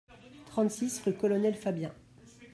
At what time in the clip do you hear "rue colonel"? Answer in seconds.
1.05-1.53